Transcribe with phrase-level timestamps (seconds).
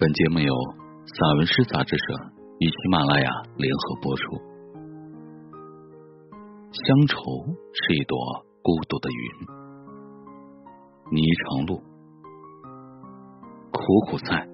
[0.00, 0.54] 本节目由
[1.06, 2.04] 散文诗杂志社
[2.60, 4.38] 与喜马拉雅联合播出。
[6.70, 7.16] 乡愁
[7.74, 8.16] 是一朵
[8.62, 9.26] 孤独的云，
[11.10, 11.82] 霓裳路，
[13.72, 14.46] 苦苦菜，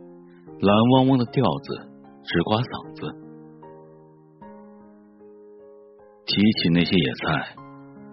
[0.61, 1.77] 蓝汪汪的调子
[2.25, 3.05] 直刮嗓子。
[6.25, 7.55] 提起那些野菜，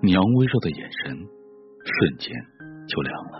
[0.01, 2.35] 娘微弱的眼神瞬间
[2.89, 3.39] 就凉了。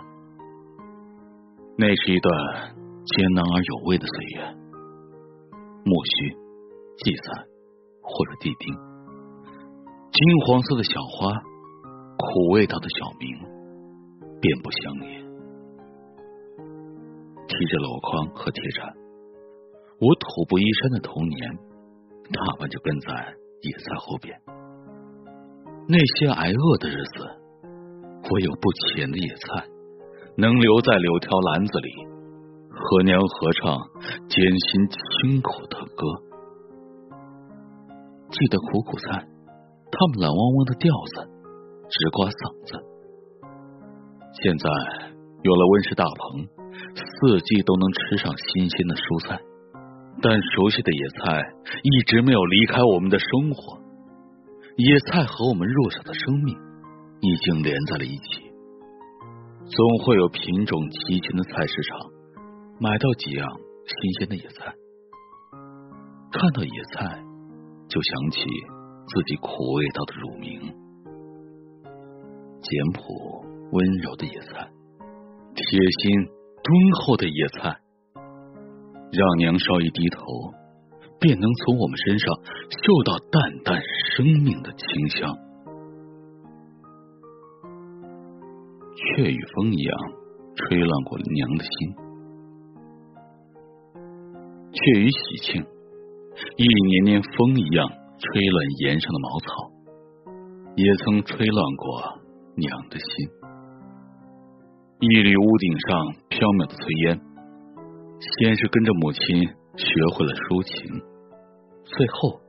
[1.76, 2.81] 那是一段。
[3.04, 4.40] 艰难而有味的岁月，
[5.84, 6.36] 苜蓿、
[7.02, 7.44] 荠菜
[8.00, 8.72] 或者地丁，
[10.12, 11.34] 金黄色的小花，
[12.16, 13.26] 苦味道的小名，
[14.40, 15.18] 遍布乡野。
[17.48, 18.86] 提着箩筐和铁铲，
[19.98, 21.58] 我土不衣衫的童年，
[22.30, 24.40] 大半就跟在野菜后边。
[25.88, 27.26] 那些挨饿的日子，
[28.30, 29.66] 我有不浅的野菜，
[30.36, 32.11] 能留在柳条篮子里。
[32.82, 33.78] 和娘合唱
[34.28, 36.02] 艰辛清苦的歌，
[38.28, 39.24] 记得苦苦菜，
[39.92, 41.30] 他们懒汪汪的调子
[41.88, 42.74] 直刮嗓子。
[44.42, 44.68] 现在
[45.42, 46.44] 有了温室大棚，
[46.98, 49.38] 四季都能吃上新鲜的蔬菜，
[50.20, 51.38] 但熟悉的野菜
[51.86, 53.78] 一直没有离开我们的生活。
[54.76, 56.58] 野菜和我们弱小的生命
[57.20, 58.50] 已经连在了一起，
[59.70, 62.10] 总会有品种齐全的菜市场。
[62.82, 63.48] 买到几样
[63.86, 64.74] 新鲜的野菜，
[66.32, 67.22] 看到野菜
[67.88, 68.40] 就想起
[69.06, 70.60] 自己苦味道的乳名。
[72.60, 74.68] 简朴温柔的野菜，
[75.54, 75.64] 贴
[76.00, 76.26] 心
[76.64, 77.78] 敦厚的野菜，
[79.12, 80.24] 让娘稍一低头，
[81.20, 82.34] 便能从我们身上
[82.68, 83.80] 嗅到淡淡
[84.16, 85.38] 生命的清香。
[88.96, 89.96] 却与风一样
[90.56, 92.01] 吹乱过娘的心。
[94.72, 95.62] 却与喜庆，
[96.56, 97.88] 一年年风一样
[98.18, 99.46] 吹乱檐上的茅草，
[100.76, 102.18] 也曾吹乱过
[102.56, 103.06] 娘的心。
[105.00, 107.20] 一缕屋顶上飘渺的炊烟，
[108.18, 109.20] 先是跟着母亲
[109.76, 111.02] 学会了抒情，
[111.84, 112.40] 最后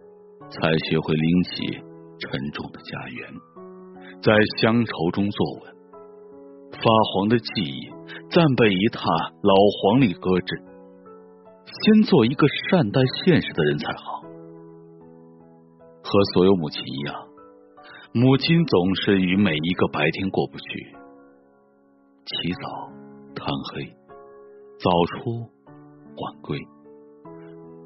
[0.47, 1.83] 才学会拎起
[2.19, 3.27] 沉重的家园，
[4.21, 4.31] 在
[4.61, 5.73] 乡愁中坐稳。
[6.71, 7.89] 发黄的记忆
[8.29, 9.03] 暂被一沓
[9.41, 10.72] 老黄历搁置。
[11.81, 14.21] 先做一个善待现实的人才好。
[16.03, 17.15] 和所有母亲一样，
[18.13, 20.95] 母亲总是与每一个白天过不去。
[22.25, 22.59] 起早
[23.35, 23.85] 贪黑，
[24.79, 26.59] 早出晚归，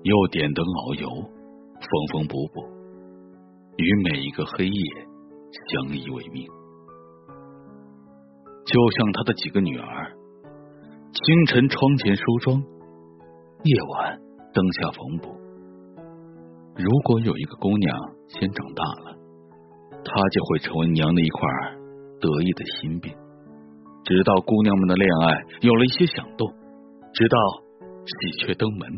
[0.04, 2.62] 又点灯熬油，缝缝补补，
[3.78, 4.82] 与每一个黑夜
[5.70, 6.46] 相依为命。
[8.66, 10.12] 就像他的几个女儿，
[11.14, 12.62] 清晨窗前梳妆。
[13.64, 14.20] 夜晚
[14.54, 15.36] 灯下缝补。
[16.76, 17.98] 如果有一个姑娘
[18.28, 19.18] 先长大了，
[20.04, 21.42] 她就会成为娘的一块
[22.22, 23.14] 得意的心病。
[24.04, 26.48] 直到姑娘们的恋爱有了一些响动，
[27.14, 27.38] 直到
[28.06, 28.90] 喜鹊登门，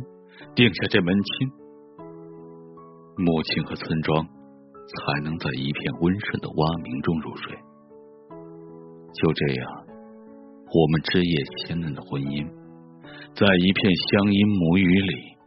[0.53, 1.49] 定下这门亲，
[3.17, 7.57] 母亲和村庄才能在一片温顺的蛙鸣中入睡。
[9.13, 12.58] 就这样，我们枝叶鲜嫩的婚姻。
[13.35, 15.37] 在一片乡音母语里，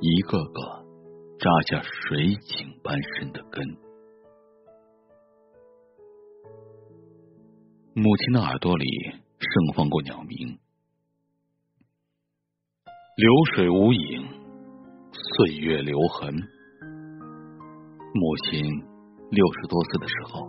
[0.00, 0.84] 一个个
[1.38, 3.64] 扎下水井般深的根。
[7.94, 8.84] 母亲的耳朵里
[9.38, 10.58] 盛放过鸟鸣，
[13.16, 14.26] 流水无影，
[15.12, 16.34] 岁月留痕。
[18.14, 18.60] 母亲
[19.30, 20.48] 六十多岁的时候，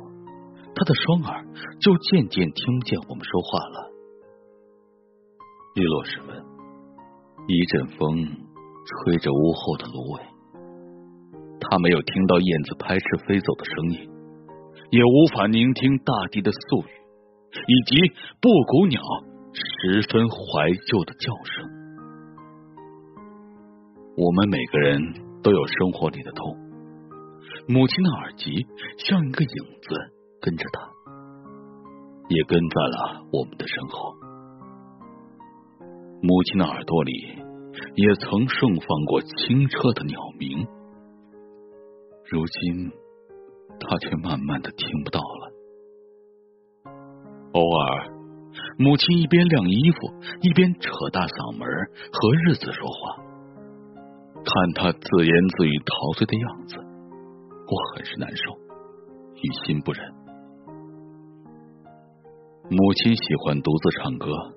[0.73, 1.45] 她的双耳
[1.79, 3.96] 就渐渐听不见我们说话了。
[5.77, 6.43] 日落时分，
[7.47, 8.17] 一阵风
[8.83, 10.21] 吹着屋后的芦苇，
[11.59, 14.09] 他没有听到燕子拍翅飞走的声音，
[14.89, 16.89] 也无法聆听大地的宿语，
[17.67, 18.11] 以及
[18.41, 18.99] 布谷鸟
[19.53, 21.69] 十分怀旧的叫声。
[24.17, 24.99] 我们每个人
[25.43, 26.57] 都有生活里的痛，
[27.67, 28.65] 母亲的耳疾
[28.97, 29.95] 像一个影子
[30.41, 30.89] 跟着他，
[32.29, 34.15] 也跟在了我们的身后。
[36.21, 37.11] 母亲的耳朵里
[37.95, 40.67] 也曾盛放过清澈的鸟鸣，
[42.25, 42.91] 如今
[43.79, 45.53] 她却慢慢的听不到了。
[47.53, 48.09] 偶尔，
[48.77, 51.67] 母亲一边晾衣服，一边扯大嗓门
[52.11, 53.23] 和日子说话，
[54.43, 58.57] 看她自言自语陶醉的样子，我很是难受，
[59.35, 60.03] 于心不忍。
[62.69, 64.56] 母亲喜欢独自唱歌。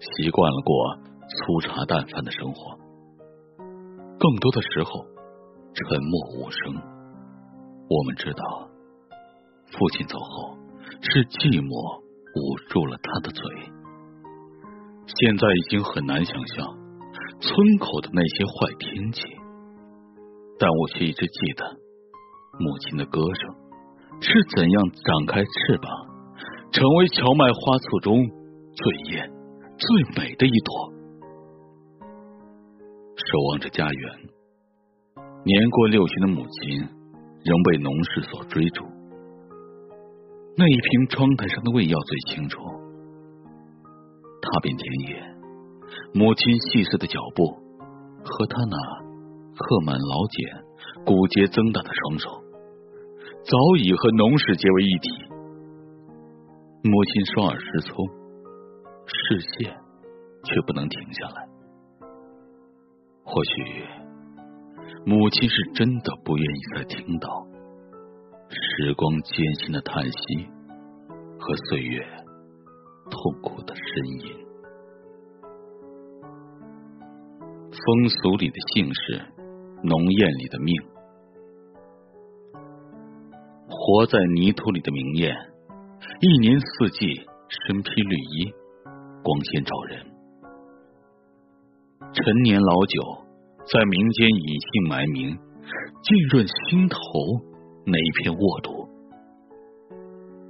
[0.00, 0.96] 习惯了过
[1.28, 2.78] 粗茶淡饭的生活，
[4.18, 5.04] 更多的时候
[5.74, 6.74] 沉默无声。
[7.88, 8.68] 我们知道，
[9.72, 10.56] 父亲走后
[11.02, 13.42] 是寂寞捂住了他的嘴。
[15.06, 16.66] 现在已经很难想象
[17.40, 19.22] 村口的那些坏天气，
[20.58, 21.64] 但我却一直记得
[22.58, 23.54] 母亲的歌声
[24.22, 25.90] 是怎样展开翅膀，
[26.72, 28.16] 成为荞麦花簇中
[28.72, 29.30] 最艳
[29.80, 30.92] 最美的一朵。
[33.16, 34.18] 守望着家园，
[35.42, 36.80] 年过六旬的母亲
[37.42, 38.84] 仍被农事所追逐。
[40.58, 42.60] 那一瓶窗台上的胃药最清楚。
[44.42, 45.22] 踏遍田野，
[46.12, 47.46] 母亲细碎的脚步
[48.22, 48.76] 和她那
[49.56, 50.62] 刻满老茧、
[51.06, 52.28] 骨节增大的双手，
[53.44, 55.08] 早已和农事结为一体。
[56.82, 58.06] 母亲双耳失聪，
[59.12, 59.76] 视线
[60.44, 61.48] 却不能停下来。
[63.24, 63.84] 或许，
[65.04, 67.46] 母亲是真的不愿意再听到
[68.48, 70.48] 时光艰辛的叹息
[71.38, 72.04] 和岁月
[73.10, 74.46] 痛苦的呻吟。
[77.70, 79.22] 风俗里的姓氏，
[79.82, 80.74] 农谚里的命，
[83.68, 85.34] 活在泥土里的明艳，
[86.20, 87.06] 一年四季
[87.48, 88.52] 身披绿衣，
[89.22, 90.06] 光鲜照人。
[92.12, 93.24] 陈年老酒
[93.72, 95.38] 在民间隐姓埋名，
[96.02, 96.98] 浸润心头
[97.86, 98.88] 那一片沃土。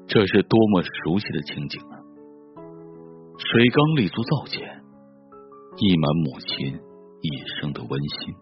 [0.07, 1.95] 这是多么熟悉的情景啊！
[3.39, 4.67] 水缸立足灶前，
[5.77, 6.81] 溢满母亲
[7.21, 7.29] 一
[7.61, 8.35] 生的温馨。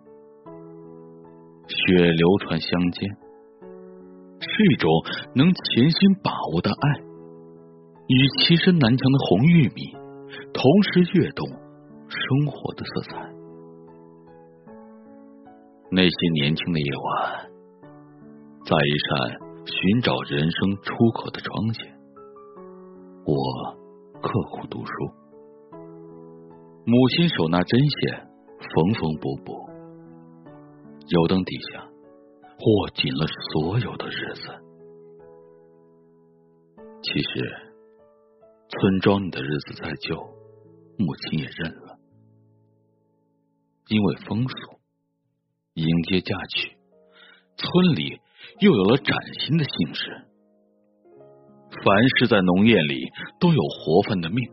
[1.69, 3.11] 血流传乡间，
[4.41, 4.91] 是一种
[5.35, 7.01] 能潜心把握的爱，
[8.07, 9.98] 与栖身南墙的红玉米
[10.53, 11.49] 同时跃动。
[12.11, 13.35] 生活的色彩，
[15.91, 17.51] 那些年轻的夜晚，
[18.65, 21.95] 在一扇寻找人生出口的窗前，
[23.27, 23.35] 我
[24.23, 24.93] 刻苦读书，
[26.87, 28.27] 母亲手拿针线，
[28.59, 29.53] 缝缝补补，
[31.09, 34.49] 油灯底下握紧了所有的日子。
[37.03, 37.68] 其实，
[38.69, 40.17] 村庄里的日子再旧，
[40.99, 41.99] 母亲也认了。
[43.89, 44.55] 因为风俗，
[45.75, 46.77] 迎接嫁娶，
[47.57, 48.21] 村里
[48.61, 50.27] 又有了崭新的姓氏。
[51.71, 53.11] 凡是在农业里
[53.41, 54.51] 都有活泛的命，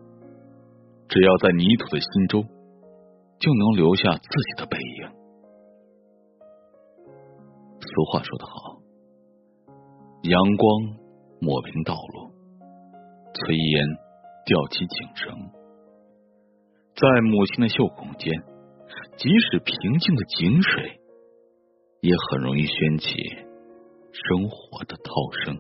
[1.09, 2.44] 只要在泥土的心中，
[3.39, 5.11] 就能留下自己的背影。
[7.81, 8.79] 俗话说得好，
[10.23, 10.97] 阳光
[11.41, 12.31] 抹平道路，
[13.33, 14.05] 炊烟
[14.45, 15.36] 吊起井绳，
[16.95, 18.44] 在母亲的袖孔间。
[19.18, 21.00] 即使平静的井水，
[22.01, 23.07] 也很容易掀起
[24.12, 25.12] 生活的涛
[25.44, 25.57] 声。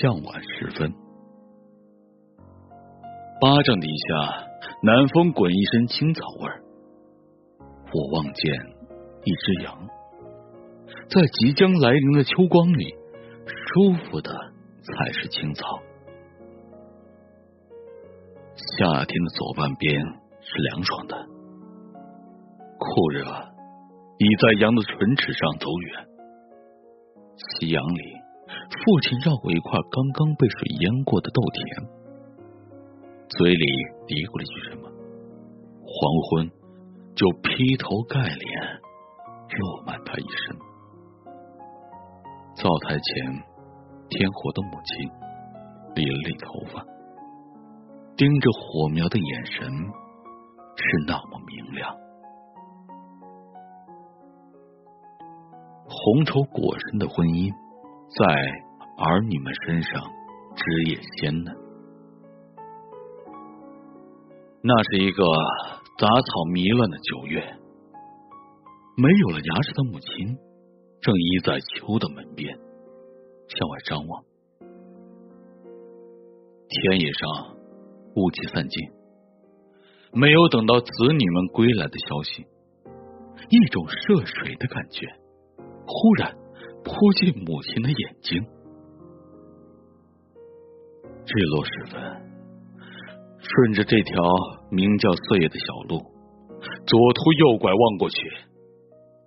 [0.00, 0.92] 向晚时分，
[3.40, 4.48] 巴掌底下，
[4.82, 6.62] 南风滚一身青草味儿。
[7.92, 8.54] 我望见
[9.24, 9.88] 一只羊，
[11.10, 12.94] 在即将来临的秋光里，
[13.68, 14.32] 舒服的
[14.82, 15.78] 才是青草。
[18.56, 20.00] 夏天的左半边
[20.40, 21.14] 是凉爽的，
[22.78, 23.20] 酷热
[24.18, 26.08] 已在羊的唇齿上走远。
[27.36, 28.02] 夕阳里，
[28.48, 31.86] 父亲绕过一块刚刚被水淹过的豆田，
[33.28, 33.66] 嘴里
[34.06, 34.88] 嘀咕了一句什么，
[35.84, 35.92] 黄
[36.30, 36.50] 昏
[37.14, 38.80] 就劈头盖脸
[39.58, 40.56] 落满他一身。
[42.56, 43.44] 灶台前，
[44.10, 45.10] 天火的母亲
[45.94, 46.84] 理了理头发。
[48.16, 51.94] 盯着火苗的眼神是那么明亮，
[55.88, 57.52] 红绸裹身的婚姻
[58.18, 58.24] 在
[59.04, 60.02] 儿女们身上
[60.56, 61.56] 枝叶鲜嫩。
[64.62, 65.22] 那是一个
[65.96, 67.40] 杂草迷乱的九月，
[68.96, 70.36] 没有了牙齿的母亲
[71.00, 72.58] 正倚在秋的门边
[73.48, 74.24] 向外张望，
[76.68, 77.58] 田野上。
[78.16, 78.90] 雾气散尽，
[80.12, 82.46] 没有等到子女们归来的消息，
[83.48, 85.06] 一种涉水的感觉
[85.86, 86.34] 忽然
[86.82, 88.42] 扑进母亲的眼睛。
[91.26, 92.02] 日落时分，
[93.38, 94.20] 顺着这条
[94.72, 96.00] 名叫岁月的小路，
[96.86, 98.16] 左突右拐望过去，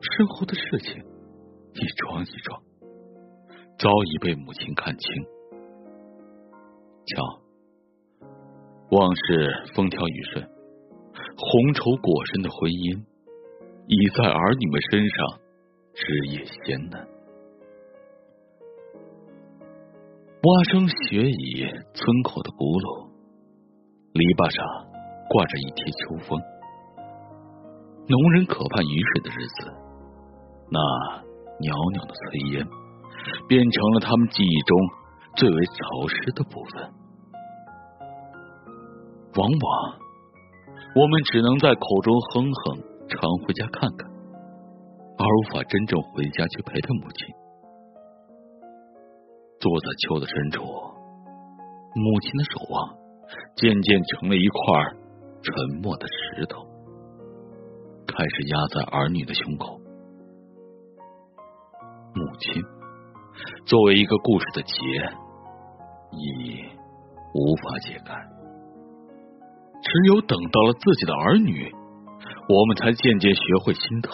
[0.01, 1.01] 身后的事情
[1.75, 2.61] 一桩一桩，
[3.81, 5.23] 早已被母亲看清。
[7.07, 7.41] 瞧。
[8.91, 10.45] 往事风调雨顺，
[11.35, 13.03] 红绸裹身的婚姻，
[13.88, 15.39] 已在儿女们身上
[15.95, 17.07] 枝叶鲜嫩。
[20.43, 23.09] 蛙声雪倚村口的古路，
[24.13, 24.61] 篱笆上
[25.29, 26.38] 挂着一贴秋风。
[28.05, 29.73] 农人渴盼雨水的日子，
[30.69, 30.77] 那
[31.57, 32.67] 袅袅的炊烟，
[33.47, 34.77] 变成了他们记忆中
[35.35, 36.93] 最为潮湿的部分。
[39.35, 39.99] 往往，
[40.95, 44.11] 我们只能在口中哼哼，常回家看看，
[45.17, 47.27] 而无法真正回家去陪他母亲。
[49.59, 52.97] 坐在秋的深处，母亲的守望
[53.55, 54.57] 渐渐成了一块
[55.43, 56.65] 沉默的石头，
[58.05, 59.79] 开始压在儿女的胸口。
[62.13, 62.61] 母亲
[63.71, 64.73] 作为一个故事的结，
[66.11, 66.61] 已
[67.33, 68.13] 无法解开。
[69.81, 71.71] 只有等到了自己的儿女，
[72.49, 74.11] 我们才渐渐学会心疼，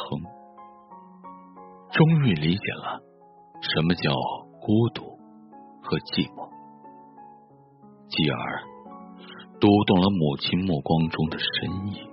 [1.91, 3.01] 终于理解了
[3.59, 4.11] 什么叫
[4.61, 5.01] 孤独
[5.81, 6.47] 和寂寞，
[8.09, 8.61] 继而
[9.59, 12.07] 读懂了母亲目光中的深意。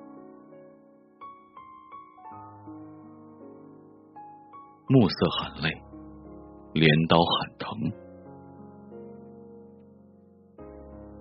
[4.89, 5.84] 暮色喊累，
[6.75, 7.93] 镰刀喊疼，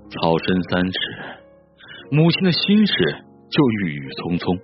[0.10, 0.98] 草深三尺。
[2.10, 2.94] 母亲的心事
[3.50, 4.58] 就郁郁葱葱，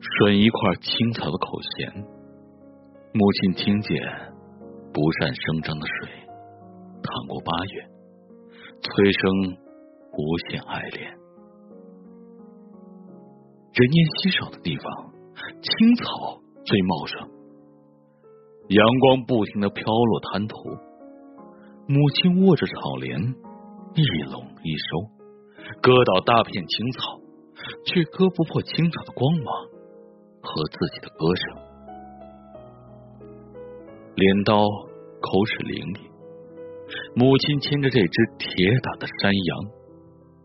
[0.00, 1.92] 吮一块青草的口弦，
[3.12, 4.00] 母亲听见
[4.92, 6.08] 不善声张的水
[7.02, 7.82] 淌过八月，
[8.80, 9.58] 催生
[10.12, 11.10] 无限爱恋。
[13.72, 15.12] 人烟稀少的地方，
[15.62, 17.28] 青草最茂盛，
[18.70, 20.56] 阳光不停的飘落滩涂，
[21.88, 23.20] 母亲握着草镰，
[23.94, 25.10] 一拢一收。
[25.82, 27.18] 割倒大片青草，
[27.86, 29.52] 却割不破青草的光芒
[30.40, 31.42] 和自己的歌声。
[34.14, 35.98] 镰刀口齿伶俐，
[37.16, 39.58] 母亲牵着这只铁打的山羊，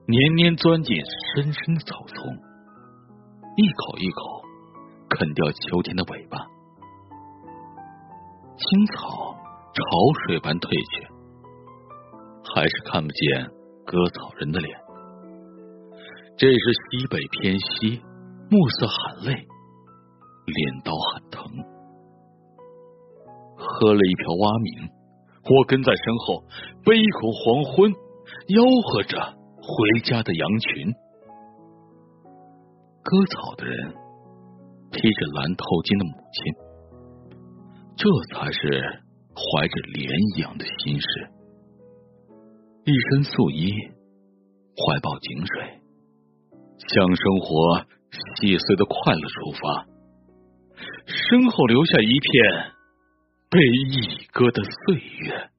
[0.07, 0.97] 年年钻进
[1.35, 2.17] 深深的草丛，
[3.55, 4.41] 一口一口
[5.09, 6.54] 啃掉秋天的尾巴。
[8.57, 9.35] 青草
[9.73, 9.81] 潮
[10.25, 11.07] 水般退去，
[12.55, 13.47] 还是看不见
[13.85, 14.77] 割草人的脸。
[16.37, 18.01] 这是西北偏西，
[18.49, 21.43] 暮色含泪，镰刀很疼。
[23.57, 24.89] 喝了一瓢蛙鸣，
[25.43, 26.43] 我跟在身后，
[26.85, 27.91] 背一口黄昏，
[28.47, 29.19] 吆喝着
[29.59, 30.93] 回家的羊群。
[33.03, 33.93] 割草的人
[34.91, 36.53] 披着蓝头巾的母亲，
[37.97, 38.59] 这才是
[39.33, 41.07] 怀着莲一样的心事。
[42.85, 43.71] 一身素衣，
[44.75, 45.81] 怀抱井水。
[46.77, 49.85] 向生活细碎的快乐出发，
[51.07, 52.71] 身后留下一片
[53.49, 55.49] 被一割的岁月。